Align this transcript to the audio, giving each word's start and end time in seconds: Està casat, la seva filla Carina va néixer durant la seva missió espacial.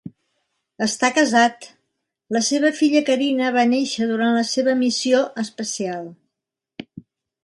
Està 0.83 1.09
casat, 1.17 1.67
la 2.37 2.39
seva 2.47 2.71
filla 2.79 3.03
Carina 3.09 3.51
va 3.57 3.65
néixer 3.73 4.07
durant 4.13 4.33
la 4.39 4.47
seva 4.55 4.75
missió 4.79 5.21
espacial. 5.45 6.09